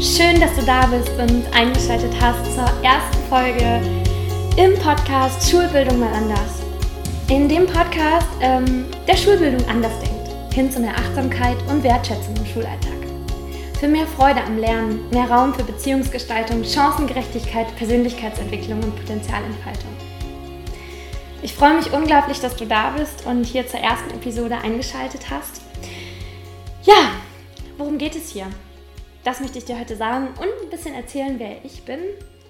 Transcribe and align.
Schön, 0.00 0.40
dass 0.40 0.54
du 0.54 0.62
da 0.62 0.86
bist 0.86 1.10
und 1.18 1.44
eingeschaltet 1.54 2.14
hast 2.18 2.54
zur 2.54 2.64
ersten 2.82 3.22
Folge 3.28 3.82
im 4.56 4.74
Podcast 4.78 5.50
Schulbildung 5.50 6.00
mal 6.00 6.10
anders. 6.14 6.62
In 7.28 7.50
dem 7.50 7.66
Podcast 7.66 8.26
ähm, 8.40 8.86
der 9.06 9.18
Schulbildung 9.18 9.62
anders 9.68 9.92
denkt, 9.98 10.54
hin 10.54 10.72
zu 10.72 10.80
mehr 10.80 10.94
Achtsamkeit 10.94 11.58
und 11.68 11.82
Wertschätzung 11.82 12.34
im 12.34 12.46
Schulalltag. 12.46 12.96
Für 13.78 13.88
mehr 13.88 14.06
Freude 14.06 14.42
am 14.42 14.56
Lernen, 14.56 15.06
mehr 15.10 15.30
Raum 15.30 15.52
für 15.52 15.64
Beziehungsgestaltung, 15.64 16.64
Chancengerechtigkeit, 16.64 17.76
Persönlichkeitsentwicklung 17.76 18.82
und 18.82 18.96
Potenzialentfaltung. 18.96 19.90
Ich 21.42 21.52
freue 21.52 21.74
mich 21.74 21.92
unglaublich, 21.92 22.40
dass 22.40 22.56
du 22.56 22.64
da 22.64 22.94
bist 22.96 23.26
und 23.26 23.44
hier 23.44 23.68
zur 23.68 23.80
ersten 23.80 24.12
Episode 24.12 24.56
eingeschaltet 24.64 25.28
hast. 25.28 25.60
Ja, 26.84 27.10
worum 27.76 27.98
geht 27.98 28.16
es 28.16 28.30
hier? 28.30 28.46
Das 29.24 29.40
möchte 29.40 29.58
ich 29.58 29.64
dir 29.64 29.78
heute 29.78 29.96
sagen 29.96 30.28
und 30.28 30.48
ein 30.62 30.70
bisschen 30.70 30.94
erzählen, 30.94 31.38
wer 31.38 31.64
ich 31.64 31.84
bin. 31.84 32.00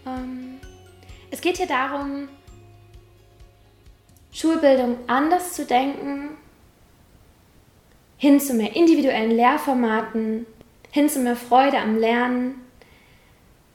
Ähm, 0.07 0.61
es 1.31 1.41
geht 1.41 1.57
hier 1.57 1.67
darum, 1.67 2.29
Schulbildung 4.33 4.97
anders 5.09 5.55
zu 5.55 5.67
denken, 5.67 6.37
hin 8.17 8.39
zu 8.39 8.55
mehr 8.55 8.77
individuellen 8.77 9.33
Lehrformaten, 9.33 10.47
hin 10.91 11.09
zu 11.09 11.21
mehr 11.21 11.37
Freude 11.37 11.79
am 11.79 11.99
Lernen 11.99 12.61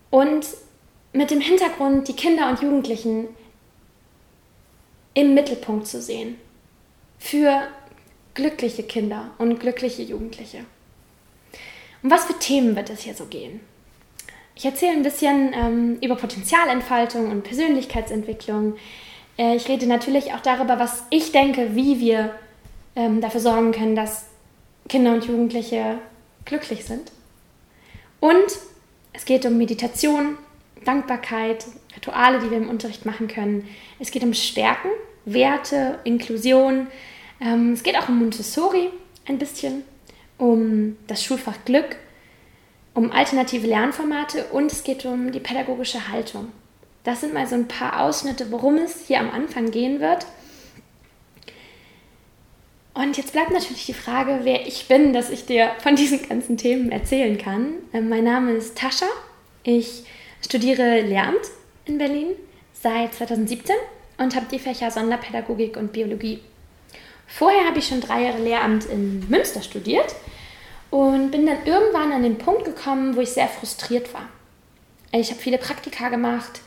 und 0.10 0.48
mit 1.12 1.32
dem 1.32 1.42
Hintergrund, 1.42 2.08
die 2.08 2.16
Kinder 2.16 2.50
und 2.50 2.62
Jugendlichen 2.62 3.28
im 5.14 5.34
Mittelpunkt 5.34 5.88
zu 5.88 6.02
sehen. 6.02 6.38
Für 7.18 7.68
glückliche 8.34 8.84
Kinder 8.84 9.32
und 9.38 9.60
glückliche 9.60 10.04
Jugendliche. 10.04 10.66
Um 12.06 12.12
was 12.12 12.26
für 12.26 12.38
Themen 12.38 12.76
wird 12.76 12.92
es 12.92 13.02
hier 13.02 13.16
so 13.16 13.26
gehen? 13.26 13.62
Ich 14.54 14.64
erzähle 14.64 14.92
ein 14.92 15.02
bisschen 15.02 15.54
ähm, 15.56 15.98
über 16.04 16.16
Potenzialentfaltung 16.16 17.32
und 17.32 17.44
Persönlichkeitsentwicklung. 17.44 18.76
Äh, 19.40 19.56
ich 19.56 19.68
rede 19.68 19.88
natürlich 19.88 20.32
auch 20.32 20.42
darüber, 20.42 20.78
was 20.78 21.06
ich 21.10 21.32
denke, 21.32 21.76
wie 21.76 22.00
wir 22.00 22.36
ähm, 22.96 23.22
dafür 23.22 23.40
sorgen 23.40 23.72
können, 23.72 23.96
dass 23.96 24.26
Kinder 24.88 25.16
und 25.16 25.26
Jugendliche 25.26 25.98
glücklich 26.46 26.86
sind. 26.86 27.12
Und 28.20 28.60
es 29.14 29.26
geht 29.26 29.44
um 29.48 29.58
Meditation, 29.58 30.38
Dankbarkeit, 30.84 31.66
Rituale, 31.96 32.38
die 32.38 32.52
wir 32.52 32.58
im 32.60 32.70
Unterricht 32.70 33.08
machen 33.08 33.28
können. 33.28 33.68
Es 33.98 34.12
geht 34.12 34.22
um 34.22 34.36
Stärken, 34.36 34.92
Werte, 35.26 35.98
Inklusion. 36.04 36.86
Ähm, 37.42 37.74
es 37.74 37.82
geht 37.82 37.98
auch 37.98 38.10
um 38.10 38.20
Montessori 38.20 38.92
ein 39.28 39.40
bisschen 39.40 39.82
um 40.38 40.98
das 41.08 41.24
Schulfach 41.24 41.58
Glück, 41.66 41.96
um 42.94 43.12
alternative 43.12 43.68
Lernformate 43.68 44.46
und 44.46 44.72
es 44.72 44.84
geht 44.84 45.06
um 45.06 45.32
die 45.32 45.40
pädagogische 45.40 46.10
Haltung. 46.10 46.52
Das 47.04 47.22
sind 47.22 47.34
mal 47.34 47.46
so 47.46 47.56
ein 47.56 47.68
paar 47.68 48.02
Ausschnitte, 48.02 48.52
worum 48.52 48.78
es 48.78 49.06
hier 49.08 49.20
am 49.20 49.30
Anfang 49.30 49.70
gehen 49.70 50.00
wird. 50.00 50.26
Und 52.96 53.18
jetzt 53.18 53.34
bleibt 53.34 53.52
natürlich 53.52 53.86
die 53.86 53.94
Frage, 53.94 54.40
wer 54.44 54.66
ich 54.66 54.88
bin, 54.88 55.12
dass 55.12 55.30
ich 55.30 55.46
dir 55.46 55.72
von 55.80 55.96
diesen 55.96 56.28
ganzen 56.28 56.58
Themen 56.58 56.92
erzählen 56.92 57.38
kann. 57.38 57.74
Ähm, 57.94 58.10
mein 58.10 58.24
Name 58.24 58.54
ist 58.54 58.78
Tascha. 58.78 59.06
Ich 59.64 60.06
studiere 60.42 61.02
Lehramt 61.02 61.36
in 61.86 61.98
Berlin 61.98 62.28
seit 62.74 63.14
2017 63.14 63.76
und 64.18 64.36
habe 64.36 64.46
die 64.50 64.60
Fächer 64.60 64.90
Sonderpädagogik 64.92 65.76
und 65.76 65.92
Biologie 65.92 66.40
Vorher 67.28 67.66
habe 67.68 67.80
ich 67.80 67.88
schon 67.88 68.02
drei 68.02 68.24
Jahre 68.24 68.42
Lehramt 68.42 68.86
in 68.86 69.28
Münster 69.30 69.62
studiert 69.62 70.16
und 70.90 71.32
bin 71.32 71.46
dann 71.46 71.66
irgendwann 71.66 72.12
an 72.12 72.24
den 72.24 72.38
Punkt 72.38 72.66
gekommen, 72.66 73.16
wo 73.16 73.22
ich 73.22 73.30
sehr 73.30 73.48
frustriert 73.48 74.14
war. 74.14 74.28
Ich 75.12 75.32
habe 75.32 75.42
viele 75.42 75.58
Praktika 75.58 76.10
gemacht. 76.10 76.62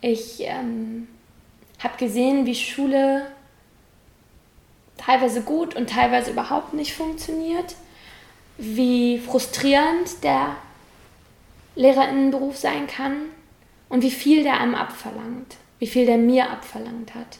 Ich 0.00 0.40
ähm, 0.40 1.08
habe 1.78 1.96
gesehen, 1.98 2.46
wie 2.46 2.54
Schule 2.54 3.26
teilweise 4.96 5.42
gut 5.42 5.76
und 5.76 5.90
teilweise 5.90 6.30
überhaupt 6.30 6.74
nicht 6.74 6.94
funktioniert. 6.94 7.76
Wie 8.58 9.18
frustrierend 9.18 10.22
der 10.22 10.56
Lehrerinnenberuf 11.76 12.56
sein 12.56 12.86
kann 12.86 13.16
und 13.88 14.02
wie 14.02 14.10
viel 14.10 14.42
der 14.42 14.60
einem 14.60 14.74
abverlangt, 14.74 15.56
wie 15.78 15.86
viel 15.86 16.04
der 16.04 16.18
mir 16.18 16.50
abverlangt 16.50 17.14
hat 17.14 17.38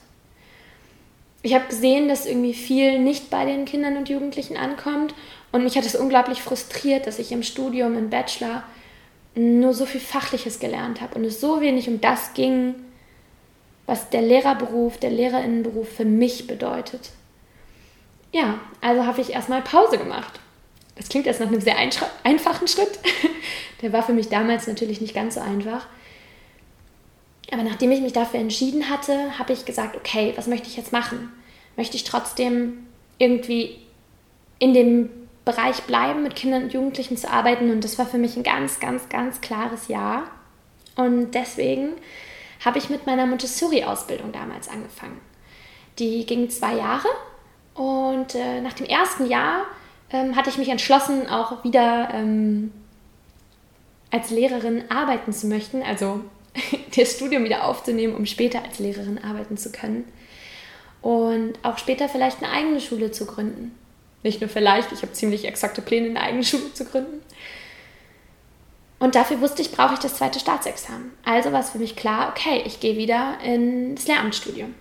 ich 1.42 1.54
habe 1.54 1.66
gesehen, 1.66 2.08
dass 2.08 2.26
irgendwie 2.26 2.54
viel 2.54 2.98
nicht 2.98 3.30
bei 3.30 3.44
den 3.44 3.64
Kindern 3.64 3.96
und 3.96 4.08
Jugendlichen 4.08 4.56
ankommt. 4.56 5.14
Und 5.52 5.64
mich 5.64 5.76
hat 5.76 5.86
es 5.86 5.96
unglaublich 5.96 6.42
frustriert, 6.42 7.06
dass 7.06 7.18
ich 7.18 7.32
im 7.32 7.42
Studium, 7.42 7.96
im 7.96 8.10
Bachelor 8.10 8.62
nur 9.34 9.74
so 9.74 9.86
viel 9.86 10.00
Fachliches 10.00 10.58
gelernt 10.58 11.00
habe 11.00 11.14
und 11.14 11.24
es 11.24 11.40
so 11.40 11.60
wenig 11.60 11.88
um 11.88 12.00
das 12.00 12.34
ging, 12.34 12.74
was 13.86 14.10
der 14.10 14.22
Lehrerberuf, 14.22 14.98
der 14.98 15.10
Lehrerinnenberuf 15.10 15.88
für 15.88 16.04
mich 16.04 16.46
bedeutet. 16.46 17.10
Ja, 18.32 18.60
also 18.80 19.06
habe 19.06 19.20
ich 19.20 19.32
erstmal 19.32 19.62
Pause 19.62 19.98
gemacht. 19.98 20.40
Das 20.96 21.08
klingt 21.08 21.26
erst 21.26 21.40
nach 21.40 21.48
einem 21.48 21.60
sehr 21.60 21.76
einfachen 21.78 22.68
Schritt. 22.68 22.98
Der 23.82 23.92
war 23.92 24.02
für 24.02 24.12
mich 24.12 24.28
damals 24.28 24.66
natürlich 24.66 25.00
nicht 25.00 25.14
ganz 25.14 25.36
so 25.36 25.40
einfach. 25.40 25.86
Aber 27.52 27.62
nachdem 27.62 27.90
ich 27.90 28.00
mich 28.00 28.12
dafür 28.12 28.40
entschieden 28.40 28.88
hatte, 28.88 29.38
habe 29.38 29.52
ich 29.52 29.64
gesagt, 29.64 29.96
okay, 29.96 30.32
was 30.36 30.46
möchte 30.46 30.68
ich 30.68 30.76
jetzt 30.76 30.92
machen? 30.92 31.32
Möchte 31.76 31.96
ich 31.96 32.04
trotzdem 32.04 32.86
irgendwie 33.18 33.76
in 34.58 34.74
dem 34.74 35.10
Bereich 35.44 35.82
bleiben, 35.82 36.22
mit 36.22 36.36
Kindern 36.36 36.64
und 36.64 36.72
Jugendlichen 36.72 37.16
zu 37.16 37.30
arbeiten? 37.30 37.70
Und 37.70 37.82
das 37.82 37.98
war 37.98 38.06
für 38.06 38.18
mich 38.18 38.36
ein 38.36 38.42
ganz, 38.42 38.78
ganz, 38.78 39.08
ganz 39.08 39.40
klares 39.40 39.88
Ja. 39.88 40.24
Und 40.96 41.32
deswegen 41.34 41.90
habe 42.64 42.78
ich 42.78 42.90
mit 42.90 43.06
meiner 43.06 43.26
Montessori-Ausbildung 43.26 44.32
damals 44.32 44.68
angefangen. 44.68 45.20
Die 45.98 46.26
ging 46.26 46.50
zwei 46.50 46.74
Jahre 46.74 47.08
und 47.74 48.34
äh, 48.34 48.60
nach 48.60 48.74
dem 48.74 48.86
ersten 48.86 49.26
Jahr 49.26 49.64
ähm, 50.12 50.36
hatte 50.36 50.50
ich 50.50 50.58
mich 50.58 50.68
entschlossen, 50.68 51.28
auch 51.28 51.64
wieder 51.64 52.10
ähm, 52.12 52.72
als 54.10 54.30
Lehrerin 54.30 54.84
arbeiten 54.90 55.32
zu 55.32 55.46
möchten, 55.46 55.82
also 55.82 56.22
das 56.96 57.12
Studium 57.12 57.44
wieder 57.44 57.64
aufzunehmen, 57.64 58.14
um 58.14 58.26
später 58.26 58.62
als 58.62 58.78
Lehrerin 58.78 59.18
arbeiten 59.22 59.56
zu 59.56 59.72
können. 59.72 60.04
Und 61.02 61.54
auch 61.62 61.78
später 61.78 62.08
vielleicht 62.08 62.42
eine 62.42 62.52
eigene 62.52 62.80
Schule 62.80 63.10
zu 63.10 63.26
gründen. 63.26 63.74
Nicht 64.22 64.40
nur 64.40 64.50
vielleicht, 64.50 64.92
ich 64.92 65.02
habe 65.02 65.12
ziemlich 65.12 65.46
exakte 65.46 65.80
Pläne, 65.80 66.10
eine 66.10 66.20
eigene 66.20 66.44
Schule 66.44 66.72
zu 66.74 66.84
gründen. 66.84 67.22
Und 68.98 69.14
dafür 69.14 69.40
wusste 69.40 69.62
ich, 69.62 69.72
brauche 69.72 69.94
ich 69.94 70.00
das 70.00 70.16
zweite 70.16 70.38
Staatsexamen. 70.38 71.12
Also 71.24 71.52
war 71.52 71.60
es 71.60 71.70
für 71.70 71.78
mich 71.78 71.96
klar, 71.96 72.34
okay, 72.36 72.62
ich 72.66 72.80
gehe 72.80 72.98
wieder 72.98 73.38
ins 73.42 74.06
Lehramtsstudium. 74.06 74.74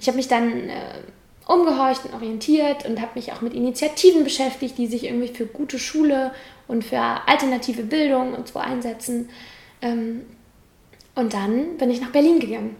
Ich 0.00 0.08
habe 0.08 0.16
mich 0.16 0.26
dann 0.26 0.68
äh, 0.68 1.02
umgehorcht 1.46 2.04
und 2.04 2.14
orientiert 2.14 2.84
und 2.86 3.00
habe 3.00 3.12
mich 3.14 3.32
auch 3.32 3.40
mit 3.42 3.54
Initiativen 3.54 4.24
beschäftigt, 4.24 4.76
die 4.78 4.88
sich 4.88 5.04
irgendwie 5.04 5.28
für 5.28 5.46
gute 5.46 5.78
Schule 5.78 6.32
und 6.66 6.84
für 6.84 6.98
alternative 6.98 7.84
Bildung 7.84 8.34
und 8.34 8.48
so 8.48 8.58
einsetzen. 8.58 9.30
Ähm, 9.80 10.22
und 11.16 11.34
dann 11.34 11.76
bin 11.78 11.90
ich 11.90 12.00
nach 12.00 12.10
Berlin 12.10 12.38
gegangen 12.38 12.76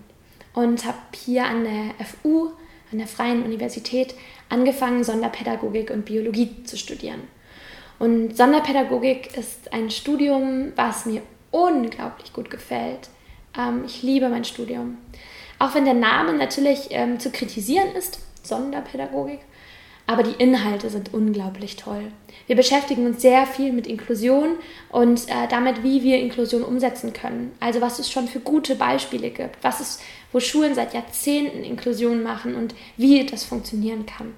und 0.55 0.85
habe 0.85 0.99
hier 1.25 1.47
an 1.47 1.65
der 1.65 2.07
FU, 2.07 2.51
an 2.93 2.99
der 2.99 3.09
Freien 3.09 3.43
Universität, 3.43 4.15
angefangen, 4.49 5.03
Sonderpädagogik 5.03 5.91
und 5.91 6.05
Biologie 6.05 6.63
zu 6.65 6.77
studieren. 6.77 7.23
Und 7.99 8.37
Sonderpädagogik 8.37 9.37
ist 9.37 9.73
ein 9.73 9.91
Studium, 9.91 10.73
was 10.77 11.07
mir 11.07 11.23
unglaublich 11.51 12.33
gut 12.33 12.51
gefällt. 12.51 13.09
Ähm, 13.59 13.85
ich 13.87 14.03
liebe 14.03 14.29
mein 14.29 14.45
Studium. 14.45 14.99
Auch 15.59 15.75
wenn 15.75 15.87
der 15.87 15.95
Name 15.95 16.35
natürlich 16.35 16.89
ähm, 16.91 17.19
zu 17.19 17.31
kritisieren 17.31 17.93
ist, 17.97 18.21
Sonderpädagogik, 18.43 19.41
aber 20.07 20.23
die 20.23 20.43
Inhalte 20.43 20.89
sind 20.89 21.13
unglaublich 21.13 21.77
toll. 21.77 22.13
Wir 22.47 22.55
beschäftigen 22.55 23.07
uns 23.07 23.23
sehr 23.23 23.47
viel 23.47 23.73
mit 23.73 23.87
Inklusion 23.89 24.57
und 24.91 25.29
äh, 25.29 25.49
damit, 25.51 25.83
wie 25.83 26.03
wir 26.05 26.19
Inklusion 26.19 26.63
umsetzen 26.63 27.13
können. 27.13 27.53
Also 27.59 27.81
was 27.81 27.99
es 27.99 28.11
schon 28.11 28.29
für 28.29 28.39
gute 28.39 28.77
Beispiele 28.77 29.31
gibt, 29.31 29.57
was 29.63 29.81
es, 29.81 30.01
wo 30.33 30.39
Schulen 30.39 30.75
seit 30.77 30.95
Jahrzehnten 30.95 31.65
Inklusion 31.65 32.23
machen 32.23 32.55
und 32.55 32.75
wie 32.97 33.27
das 33.27 33.45
funktionieren 33.45 34.07
kann. 34.07 34.35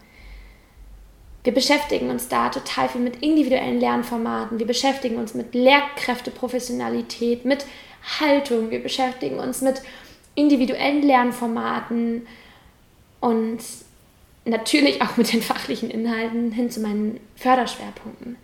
Wir 1.44 1.52
beschäftigen 1.52 2.10
uns 2.10 2.28
da 2.28 2.48
total 2.48 2.88
viel 2.88 3.00
mit 3.02 3.22
individuellen 3.22 3.78
Lernformaten. 3.80 4.58
Wir 4.58 4.66
beschäftigen 4.66 5.16
uns 5.16 5.34
mit 5.34 5.54
Lehrkräfteprofessionalität, 5.54 7.44
mit 7.44 7.66
Haltung. 8.20 8.70
Wir 8.70 8.82
beschäftigen 8.82 9.38
uns 9.38 9.60
mit 9.60 9.82
individuellen 10.34 11.02
Lernformaten 11.02 12.26
und 13.20 13.60
natürlich 14.48 15.02
auch 15.02 15.16
mit 15.16 15.32
den 15.32 15.42
fachlichen 15.42 15.90
Inhalten 15.90 16.52
hin 16.52 16.70
zu 16.70 16.80
meinen 16.80 17.20
Förderschwerpunkten. 17.36 18.36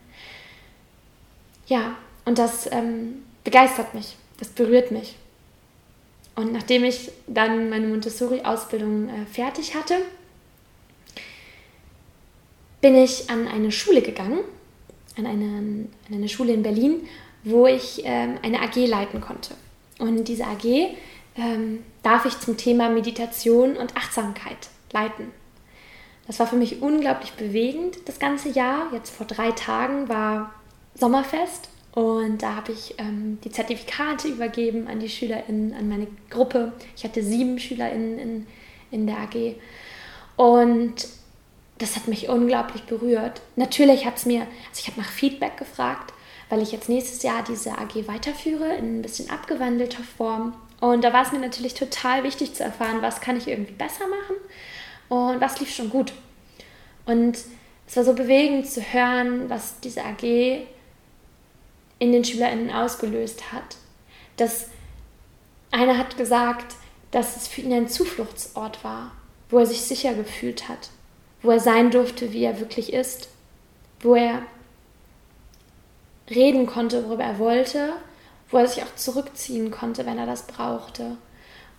Ja, 1.67 1.97
und 2.25 2.39
das 2.39 2.71
ähm, 2.73 3.23
begeistert 3.43 3.95
mich, 3.95 4.17
das 4.39 4.49
berührt 4.49 4.91
mich. 4.91 5.17
Und 6.37 6.53
nachdem 6.53 6.85
ich 6.85 7.11
dann 7.27 7.71
meine 7.71 7.87
Montessori-Ausbildung 7.87 9.09
äh, 9.09 9.27
fertig 9.27 9.75
hatte, 9.75 9.95
bin 12.81 12.97
ich 12.97 13.31
an 13.31 13.49
eine 13.49 13.73
Schule 13.73 14.03
gegangen, 14.03 14.41
an 15.17 15.27
eine, 15.27 15.47
an 15.47 15.89
eine 16.12 16.29
Schule 16.29 16.53
in 16.53 16.62
Berlin, 16.62 17.09
wo 17.45 17.67
ich 17.67 18.03
ähm, 18.05 18.39
eine 18.43 18.61
AG 18.61 18.77
leiten 18.87 19.21
konnte. 19.21 19.55
Und 19.99 20.25
diese 20.25 20.45
AG 20.45 20.65
ähm, 21.37 21.85
darf 22.03 22.27
ich 22.27 22.39
zum 22.41 22.56
Thema 22.56 22.89
Meditation 22.91 23.77
und 23.77 23.97
Achtsamkeit 23.97 24.69
leiten. 24.93 25.31
Das 26.26 26.38
war 26.38 26.47
für 26.47 26.56
mich 26.56 26.81
unglaublich 26.81 27.32
bewegend 27.32 27.99
das 28.06 28.19
ganze 28.19 28.49
Jahr. 28.49 28.88
Jetzt 28.93 29.11
vor 29.11 29.26
drei 29.26 29.53
Tagen 29.53 30.09
war 30.09 30.55
Sommerfest 30.94 31.69
und 31.93 32.43
da 32.43 32.56
habe 32.56 32.73
ich 32.73 32.94
ähm, 32.99 33.38
die 33.44 33.50
Zertifikate 33.50 34.29
übergeben 34.29 34.88
an 34.88 35.00
die 35.00 35.09
SchülerInnen, 35.09 35.75
an 35.75 35.88
meine 35.88 36.06
Gruppe. 36.31 36.73
Ich 36.97 37.05
hatte 37.05 37.23
sieben 37.23 37.59
SchülerInnen 37.59 38.19
in, 38.19 38.47
in 38.91 39.06
der 39.06 39.19
AG. 39.19 39.56
Und 40.37 41.06
das 41.79 41.97
hat 41.97 42.09
mich 42.09 42.29
unglaublich 42.29 42.85
berührt. 42.85 43.43
Natürlich 43.56 44.06
hat 44.06 44.17
es 44.17 44.27
mir, 44.27 44.41
also 44.41 44.81
ich 44.81 44.88
habe 44.88 45.00
nach 45.00 45.11
Feedback 45.11 45.56
gefragt, 45.56 46.12
weil 46.49 46.62
ich 46.62 46.73
jetzt 46.73 46.88
nächstes 46.88 47.23
Jahr 47.23 47.44
diese 47.44 47.73
AG 47.73 48.09
weiterführe 48.09 48.75
in 48.77 48.99
ein 48.99 49.03
bisschen 49.03 49.31
abgewandelter 49.31 50.03
Form. 50.17 50.55
Und 50.81 51.05
da 51.05 51.12
war 51.12 51.23
es 51.23 51.32
mir 51.32 51.38
natürlich 51.38 51.75
total 51.75 52.25
wichtig 52.25 52.55
zu 52.55 52.65
erfahren, 52.65 53.03
was 53.03 53.20
kann 53.20 53.37
ich 53.37 53.49
irgendwie 53.49 53.73
besser 53.73 54.06
machen 54.09 54.37
und 55.09 55.41
was 55.41 55.61
lief 55.61 55.75
schon 55.75 55.91
gut. 55.91 56.12
Und 57.06 57.39
es 57.87 57.97
war 57.97 58.05
so 58.05 58.15
bewegend 58.15 58.69
zu 58.69 58.81
hören, 58.81 59.51
was 59.51 59.81
diese 59.81 60.05
AG 60.05 60.67
in 61.99 62.12
den 62.12 62.25
SchülerInnen 62.25 62.71
ausgelöst 62.71 63.53
hat. 63.53 63.77
Dass 64.37 64.69
einer 65.71 65.99
hat 65.99 66.17
gesagt, 66.17 66.77
dass 67.11 67.37
es 67.37 67.49
für 67.49 67.61
ihn 67.61 67.73
ein 67.73 67.89
Zufluchtsort 67.89 68.83
war, 68.83 69.12
wo 69.51 69.59
er 69.59 69.67
sich 69.67 69.83
sicher 69.83 70.15
gefühlt 70.15 70.69
hat, 70.69 70.91
wo 71.43 71.51
er 71.51 71.61
sein 71.61 71.91
durfte, 71.91 72.33
wie 72.33 72.45
er 72.45 72.59
wirklich 72.59 72.93
ist, 72.93 73.29
wo 74.01 74.15
er 74.15 74.43
reden 76.29 76.67
konnte, 76.67 77.06
worüber 77.06 77.25
er 77.25 77.39
wollte, 77.39 77.93
wo 78.51 78.59
er 78.59 78.67
sich 78.67 78.83
auch 78.83 78.95
zurückziehen 78.97 79.71
konnte, 79.71 80.06
wenn 80.06 80.19
er 80.19 80.27
das 80.27 80.47
brauchte. 80.47 81.17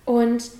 Und 0.05 0.51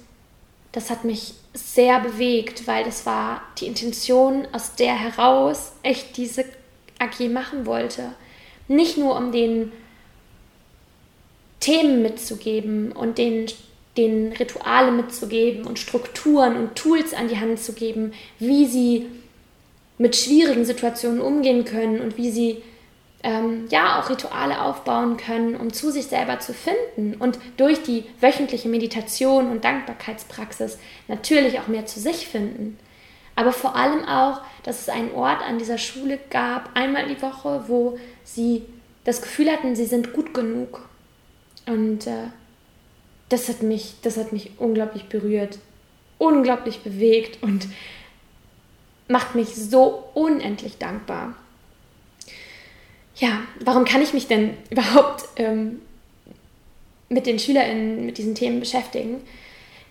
das 0.75 0.89
hat 0.89 1.05
mich 1.05 1.33
sehr 1.53 2.01
bewegt, 2.01 2.67
weil 2.67 2.83
das 2.83 3.05
war 3.05 3.41
die 3.57 3.65
Intention, 3.65 4.45
aus 4.51 4.75
der 4.75 4.93
heraus 4.93 5.71
echt 5.83 6.17
diese 6.17 6.43
AG 6.99 7.29
machen 7.29 7.65
wollte. 7.65 8.13
Nicht 8.67 8.97
nur 8.97 9.15
um 9.15 9.31
den 9.31 9.71
Themen 11.61 12.01
mitzugeben 12.01 12.91
und 12.91 13.17
den, 13.17 13.45
den 13.95 14.33
Rituale 14.33 14.91
mitzugeben 14.91 15.65
und 15.65 15.79
Strukturen 15.79 16.57
und 16.57 16.75
Tools 16.75 17.13
an 17.13 17.29
die 17.29 17.39
Hand 17.39 17.59
zu 17.61 17.71
geben, 17.71 18.11
wie 18.39 18.65
sie 18.65 19.05
mit 19.97 20.17
schwierigen 20.17 20.65
Situationen 20.65 21.21
umgehen 21.21 21.63
können 21.63 22.01
und 22.01 22.17
wie 22.17 22.31
sie 22.31 22.61
ähm, 23.25 23.65
ja 23.71 23.99
auch 23.99 24.09
Rituale 24.11 24.61
aufbauen 24.61 25.17
können, 25.17 25.55
um 25.55 25.73
zu 25.73 25.91
sich 25.91 26.05
selber 26.05 26.39
zu 26.39 26.53
finden 26.53 27.15
und 27.19 27.39
durch 27.57 27.81
die 27.81 28.05
wöchentliche 28.21 28.69
Meditation 28.69 29.49
und 29.49 29.65
Dankbarkeitspraxis 29.65 30.77
natürlich 31.07 31.59
auch 31.59 31.67
mehr 31.67 31.87
zu 31.87 31.99
sich 31.99 32.27
finden. 32.27 32.77
Aber 33.35 33.51
vor 33.51 33.75
allem 33.75 34.05
auch, 34.05 34.41
dass 34.61 34.79
es 34.79 34.89
einen 34.89 35.11
Ort 35.11 35.41
an 35.41 35.57
dieser 35.57 35.79
Schule 35.79 36.19
gab, 36.29 36.69
einmal 36.75 37.07
die 37.07 37.19
Woche, 37.19 37.65
wo 37.67 37.97
sie 38.23 38.61
das 39.05 39.23
Gefühl 39.23 39.51
hatten, 39.51 39.75
sie 39.75 39.85
sind 39.85 40.13
gut 40.13 40.35
genug. 40.35 40.87
Und 41.65 42.05
äh, 42.05 42.27
das, 43.29 43.49
hat 43.49 43.63
mich, 43.63 43.95
das 44.03 44.17
hat 44.17 44.33
mich 44.33 44.51
unglaublich 44.59 45.05
berührt, 45.05 45.57
unglaublich 46.19 46.81
bewegt 46.81 47.41
und 47.41 47.67
macht 49.07 49.33
mich 49.33 49.55
so 49.55 50.03
unendlich 50.13 50.77
dankbar 50.77 51.33
ja, 53.15 53.41
warum 53.59 53.85
kann 53.85 54.01
ich 54.01 54.13
mich 54.13 54.27
denn 54.27 54.55
überhaupt 54.69 55.25
ähm, 55.37 55.81
mit 57.09 57.25
den 57.25 57.39
SchülerInnen 57.39 58.05
mit 58.05 58.17
diesen 58.17 58.35
Themen 58.35 58.59
beschäftigen? 58.59 59.21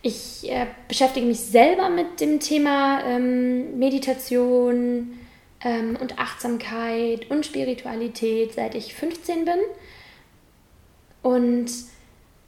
Ich 0.03 0.51
äh, 0.51 0.67
beschäftige 0.87 1.27
mich 1.27 1.41
selber 1.41 1.89
mit 1.89 2.21
dem 2.21 2.39
Thema 2.39 3.03
ähm, 3.07 3.79
Meditation 3.79 5.19
ähm, 5.65 5.97
und 5.99 6.19
Achtsamkeit 6.19 7.31
und 7.31 7.47
Spiritualität, 7.47 8.53
seit 8.53 8.75
ich 8.75 8.95
15 8.95 9.47
bin. 9.47 9.55
Und 11.23 11.71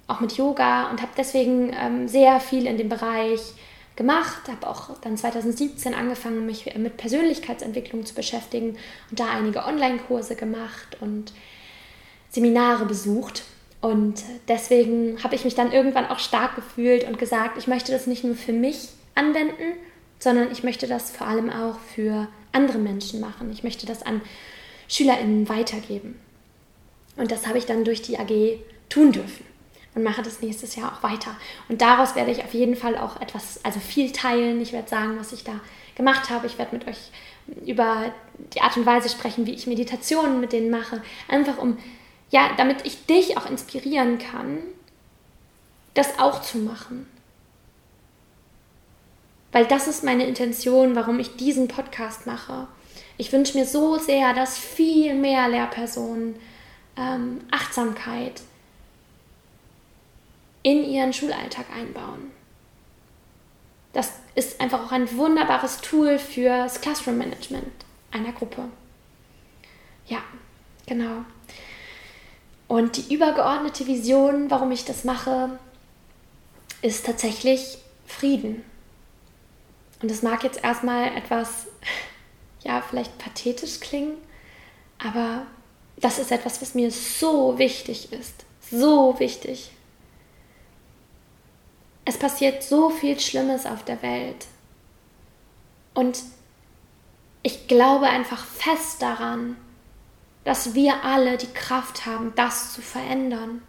auch 0.06 0.20
mit 0.20 0.36
Yoga 0.36 0.90
und 0.90 1.00
habe 1.00 1.12
deswegen 1.16 1.72
ähm, 1.72 2.08
sehr 2.08 2.38
viel 2.40 2.66
in 2.66 2.76
dem 2.76 2.90
Bereich 2.90 3.40
gemacht, 3.96 4.48
habe 4.48 4.68
auch 4.68 4.98
dann 5.00 5.16
2017 5.16 5.94
angefangen, 5.94 6.46
mich 6.46 6.74
mit 6.76 6.96
Persönlichkeitsentwicklung 6.96 8.04
zu 8.04 8.14
beschäftigen 8.14 8.76
und 9.10 9.18
da 9.18 9.30
einige 9.30 9.64
Online-Kurse 9.64 10.36
gemacht 10.36 10.98
und 11.00 11.32
Seminare 12.30 12.84
besucht. 12.84 13.44
Und 13.80 14.22
deswegen 14.48 15.22
habe 15.22 15.34
ich 15.34 15.44
mich 15.44 15.54
dann 15.54 15.72
irgendwann 15.72 16.06
auch 16.06 16.18
stark 16.18 16.56
gefühlt 16.56 17.04
und 17.04 17.18
gesagt, 17.18 17.56
ich 17.58 17.66
möchte 17.66 17.92
das 17.92 18.06
nicht 18.06 18.24
nur 18.24 18.34
für 18.34 18.52
mich 18.52 18.88
anwenden, 19.14 19.74
sondern 20.18 20.50
ich 20.52 20.62
möchte 20.62 20.86
das 20.86 21.10
vor 21.10 21.26
allem 21.26 21.50
auch 21.50 21.78
für 21.94 22.28
andere 22.52 22.78
Menschen 22.78 23.20
machen. 23.20 23.50
Ich 23.52 23.64
möchte 23.64 23.86
das 23.86 24.02
an 24.02 24.20
SchülerInnen 24.88 25.48
weitergeben. 25.48 26.20
Und 27.16 27.30
das 27.30 27.46
habe 27.46 27.58
ich 27.58 27.66
dann 27.66 27.84
durch 27.84 28.02
die 28.02 28.18
AG 28.18 28.58
tun 28.88 29.12
dürfen 29.12 29.55
und 29.96 30.02
mache 30.02 30.22
das 30.22 30.42
nächstes 30.42 30.76
Jahr 30.76 30.92
auch 30.92 31.02
weiter. 31.02 31.34
Und 31.70 31.80
daraus 31.80 32.14
werde 32.14 32.30
ich 32.30 32.44
auf 32.44 32.52
jeden 32.52 32.76
Fall 32.76 32.98
auch 32.98 33.18
etwas, 33.20 33.64
also 33.64 33.80
viel 33.80 34.12
teilen. 34.12 34.60
Ich 34.60 34.72
werde 34.74 34.88
sagen, 34.88 35.18
was 35.18 35.32
ich 35.32 35.42
da 35.42 35.58
gemacht 35.96 36.28
habe. 36.28 36.46
Ich 36.46 36.58
werde 36.58 36.76
mit 36.76 36.86
euch 36.86 37.10
über 37.66 38.12
die 38.52 38.60
Art 38.60 38.76
und 38.76 38.84
Weise 38.84 39.08
sprechen, 39.08 39.46
wie 39.46 39.54
ich 39.54 39.66
Meditationen 39.66 40.38
mit 40.38 40.52
denen 40.52 40.70
mache. 40.70 41.02
Einfach 41.28 41.56
um, 41.56 41.78
ja, 42.30 42.50
damit 42.58 42.84
ich 42.84 43.06
dich 43.06 43.38
auch 43.38 43.48
inspirieren 43.48 44.18
kann, 44.18 44.58
das 45.94 46.18
auch 46.18 46.42
zu 46.42 46.58
machen. 46.58 47.08
Weil 49.50 49.64
das 49.64 49.88
ist 49.88 50.04
meine 50.04 50.26
Intention, 50.26 50.94
warum 50.94 51.18
ich 51.18 51.36
diesen 51.36 51.68
Podcast 51.68 52.26
mache. 52.26 52.68
Ich 53.16 53.32
wünsche 53.32 53.56
mir 53.56 53.64
so 53.64 53.96
sehr, 53.96 54.34
dass 54.34 54.58
viel 54.58 55.14
mehr 55.14 55.48
Lehrpersonen 55.48 56.36
ähm, 56.98 57.40
Achtsamkeit, 57.50 58.42
in 60.66 60.82
ihren 60.82 61.12
Schulalltag 61.12 61.66
einbauen. 61.72 62.32
Das 63.92 64.10
ist 64.34 64.60
einfach 64.60 64.84
auch 64.84 64.90
ein 64.90 65.16
wunderbares 65.16 65.80
Tool 65.80 66.18
fürs 66.18 66.80
Classroom 66.80 67.18
Management 67.18 67.70
einer 68.10 68.32
Gruppe. 68.32 68.64
Ja, 70.08 70.18
genau. 70.84 71.24
Und 72.66 72.96
die 72.96 73.14
übergeordnete 73.14 73.86
Vision, 73.86 74.50
warum 74.50 74.72
ich 74.72 74.84
das 74.84 75.04
mache, 75.04 75.56
ist 76.82 77.06
tatsächlich 77.06 77.78
Frieden. 78.04 78.64
Und 80.02 80.10
das 80.10 80.22
mag 80.22 80.42
jetzt 80.42 80.64
erstmal 80.64 81.16
etwas, 81.16 81.68
ja, 82.64 82.82
vielleicht 82.82 83.16
pathetisch 83.18 83.78
klingen, 83.78 84.16
aber 84.98 85.46
das 85.96 86.18
ist 86.18 86.32
etwas, 86.32 86.60
was 86.60 86.74
mir 86.74 86.90
so 86.90 87.56
wichtig 87.56 88.12
ist. 88.12 88.44
So 88.68 89.14
wichtig. 89.20 89.70
Es 92.06 92.16
passiert 92.16 92.62
so 92.62 92.88
viel 92.88 93.18
Schlimmes 93.18 93.66
auf 93.66 93.84
der 93.84 94.00
Welt. 94.00 94.46
Und 95.92 96.22
ich 97.42 97.66
glaube 97.66 98.06
einfach 98.06 98.44
fest 98.44 99.02
daran, 99.02 99.56
dass 100.44 100.74
wir 100.74 101.02
alle 101.02 101.36
die 101.36 101.52
Kraft 101.52 102.06
haben, 102.06 102.32
das 102.36 102.72
zu 102.72 102.80
verändern. 102.80 103.60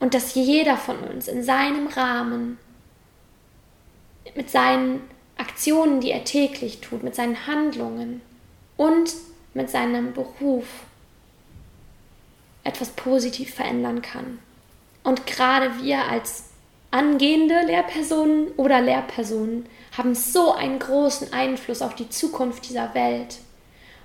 Und 0.00 0.14
dass 0.14 0.34
jeder 0.34 0.76
von 0.76 0.98
uns 0.98 1.28
in 1.28 1.44
seinem 1.44 1.86
Rahmen, 1.86 2.58
mit 4.34 4.50
seinen 4.50 5.00
Aktionen, 5.36 6.00
die 6.00 6.10
er 6.10 6.24
täglich 6.24 6.80
tut, 6.80 7.04
mit 7.04 7.14
seinen 7.14 7.46
Handlungen 7.46 8.20
und 8.76 9.14
mit 9.54 9.70
seinem 9.70 10.12
Beruf 10.12 10.66
etwas 12.64 12.90
positiv 12.90 13.54
verändern 13.54 14.02
kann. 14.02 14.40
Und 15.04 15.24
gerade 15.26 15.80
wir 15.80 16.04
als 16.06 16.50
angehende 16.90 17.60
Lehrpersonen 17.66 18.48
oder 18.56 18.80
Lehrpersonen 18.80 19.66
haben 19.96 20.14
so 20.14 20.52
einen 20.52 20.78
großen 20.78 21.32
Einfluss 21.32 21.82
auf 21.82 21.94
die 21.94 22.08
Zukunft 22.08 22.68
dieser 22.68 22.94
Welt. 22.94 23.38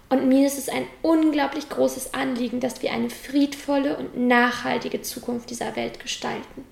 Und 0.09 0.27
mir 0.27 0.45
ist 0.45 0.57
es 0.57 0.67
ein 0.67 0.85
unglaublich 1.01 1.69
großes 1.69 2.13
Anliegen, 2.13 2.59
dass 2.59 2.81
wir 2.81 2.91
eine 2.91 3.09
friedvolle 3.09 3.95
und 3.95 4.17
nachhaltige 4.27 5.01
Zukunft 5.01 5.49
dieser 5.49 5.75
Welt 5.77 6.01
gestalten. 6.01 6.65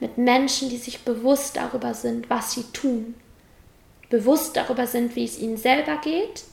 Mit 0.00 0.16
Menschen, 0.16 0.70
die 0.70 0.78
sich 0.78 1.00
bewusst 1.00 1.56
darüber 1.56 1.92
sind, 1.92 2.30
was 2.30 2.52
sie 2.52 2.62
tun. 2.72 3.14
Bewusst 4.08 4.56
darüber 4.56 4.86
sind, 4.86 5.16
wie 5.16 5.24
es 5.24 5.38
ihnen 5.38 5.58
selber 5.58 5.98
geht, 6.02 6.44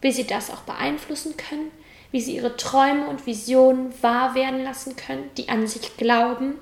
wie 0.00 0.12
sie 0.12 0.28
das 0.28 0.50
auch 0.50 0.60
beeinflussen 0.60 1.36
können, 1.36 1.72
wie 2.12 2.20
sie 2.20 2.36
ihre 2.36 2.56
Träume 2.56 3.08
und 3.08 3.26
Visionen 3.26 3.92
wahr 4.00 4.36
werden 4.36 4.62
lassen 4.62 4.94
können, 4.94 5.28
die 5.36 5.48
an 5.48 5.66
sich 5.66 5.96
glauben 5.96 6.54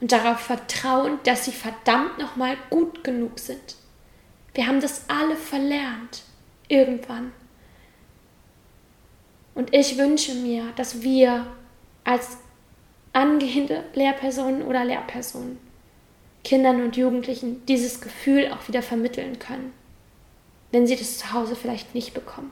und 0.00 0.12
darauf 0.12 0.40
vertrauen, 0.40 1.18
dass 1.24 1.44
sie 1.44 1.52
verdammt 1.52 2.18
nochmal 2.18 2.56
gut 2.70 3.04
genug 3.04 3.38
sind. 3.38 3.76
Wir 4.54 4.66
haben 4.66 4.80
das 4.80 5.04
alle 5.08 5.36
verlernt. 5.36 6.22
Irgendwann. 6.68 7.32
Und 9.54 9.74
ich 9.74 9.98
wünsche 9.98 10.34
mir, 10.34 10.72
dass 10.76 11.02
wir 11.02 11.46
als 12.04 12.38
angehende 13.12 13.84
Lehrpersonen 13.94 14.62
oder 14.62 14.84
Lehrpersonen 14.84 15.58
Kindern 16.44 16.82
und 16.82 16.96
Jugendlichen 16.96 17.64
dieses 17.66 18.00
Gefühl 18.00 18.50
auch 18.52 18.66
wieder 18.68 18.82
vermitteln 18.82 19.38
können, 19.38 19.72
wenn 20.72 20.86
sie 20.86 20.96
das 20.96 21.18
zu 21.18 21.32
Hause 21.32 21.54
vielleicht 21.54 21.94
nicht 21.94 22.14
bekommen. 22.14 22.50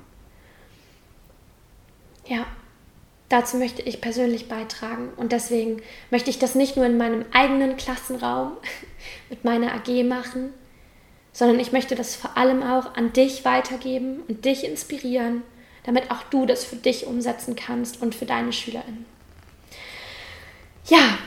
Ja, 2.26 2.46
dazu 3.28 3.56
möchte 3.56 3.82
ich 3.82 4.00
persönlich 4.00 4.48
beitragen 4.48 5.10
und 5.16 5.32
deswegen 5.32 5.82
möchte 6.10 6.30
ich 6.30 6.38
das 6.38 6.54
nicht 6.54 6.76
nur 6.76 6.86
in 6.86 6.96
meinem 6.96 7.24
eigenen 7.32 7.76
Klassenraum 7.76 8.52
mit 9.30 9.44
meiner 9.44 9.72
AG 9.74 10.04
machen, 10.04 10.52
sondern 11.32 11.60
ich 11.60 11.72
möchte 11.72 11.94
das 11.94 12.16
vor 12.16 12.36
allem 12.36 12.62
auch 12.62 12.94
an 12.94 13.12
dich 13.12 13.44
weitergeben 13.44 14.22
und 14.28 14.44
dich 14.44 14.64
inspirieren, 14.64 15.42
damit 15.84 16.10
auch 16.10 16.22
du 16.24 16.46
das 16.46 16.64
für 16.64 16.76
dich 16.76 17.06
umsetzen 17.06 17.54
kannst 17.54 18.02
und 18.02 18.14
für 18.14 18.26
deine 18.26 18.52
SchülerInnen. 18.52 19.06
Ja, 20.86 21.18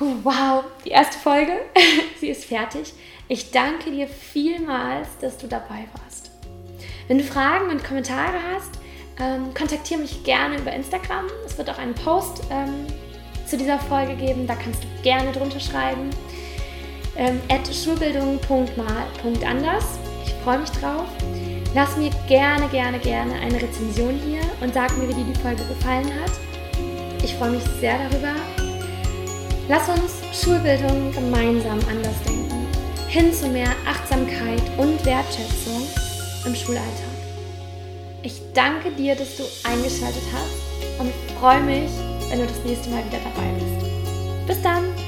oh, 0.00 0.14
wow, 0.22 0.64
die 0.84 0.90
erste 0.90 1.18
Folge, 1.18 1.52
sie 2.20 2.28
ist 2.28 2.44
fertig. 2.44 2.92
Ich 3.28 3.50
danke 3.50 3.90
dir 3.90 4.08
vielmals, 4.08 5.08
dass 5.20 5.36
du 5.36 5.46
dabei 5.46 5.86
warst. 6.00 6.30
Wenn 7.06 7.18
du 7.18 7.24
Fragen 7.24 7.70
und 7.70 7.84
Kommentare 7.84 8.38
hast, 8.54 8.79
ähm, 9.20 9.54
kontaktiere 9.54 10.00
mich 10.00 10.24
gerne 10.24 10.58
über 10.58 10.72
Instagram. 10.72 11.26
Es 11.46 11.56
wird 11.58 11.70
auch 11.70 11.78
einen 11.78 11.94
Post 11.94 12.42
ähm, 12.50 12.86
zu 13.46 13.56
dieser 13.56 13.78
Folge 13.78 14.16
geben, 14.16 14.46
da 14.46 14.54
kannst 14.54 14.84
du 14.84 14.88
gerne 15.02 15.32
drunter 15.32 15.60
schreiben 15.60 16.10
ähm, 17.16 17.40
schulbildung.mal.anders. 17.72 19.84
Ich 20.24 20.34
freue 20.44 20.58
mich 20.58 20.70
drauf. 20.70 21.08
Lass 21.74 21.96
mir 21.96 22.10
gerne, 22.26 22.68
gerne, 22.68 22.98
gerne 22.98 23.34
eine 23.34 23.62
Rezension 23.62 24.18
hier 24.26 24.40
und 24.60 24.74
sag 24.74 24.98
mir, 24.98 25.08
wie 25.08 25.14
dir 25.14 25.24
die 25.24 25.40
Folge 25.40 25.64
gefallen 25.66 26.12
hat. 26.20 26.32
Ich 27.22 27.34
freue 27.34 27.50
mich 27.50 27.62
sehr 27.80 27.98
darüber. 27.98 28.34
Lass 29.68 29.88
uns 29.88 30.22
Schulbildung 30.32 31.12
gemeinsam 31.12 31.78
anders 31.88 32.20
denken. 32.26 32.66
Hin 33.08 33.32
zu 33.32 33.48
mehr 33.48 33.70
Achtsamkeit 33.86 34.62
und 34.78 35.04
Wertschätzung 35.04 35.82
im 36.44 36.54
Schulalltag. 36.54 37.19
Ich 38.22 38.40
danke 38.52 38.90
dir, 38.90 39.14
dass 39.14 39.36
du 39.36 39.44
eingeschaltet 39.64 40.22
hast 40.32 41.00
und 41.00 41.10
freue 41.38 41.62
mich, 41.62 41.90
wenn 42.28 42.40
du 42.40 42.46
das 42.46 42.62
nächste 42.64 42.90
Mal 42.90 43.02
wieder 43.06 43.18
dabei 43.18 43.48
bist. 43.58 44.46
Bis 44.46 44.62
dann! 44.62 44.99